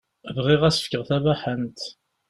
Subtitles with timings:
[0.35, 1.79] Bɣiɣ ad s-fkeɣ tabaḥant.